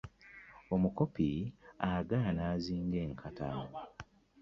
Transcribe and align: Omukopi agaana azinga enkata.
Omukopi 0.73 1.29
agaana 1.91 2.41
azinga 2.53 2.97
enkata. 3.05 3.49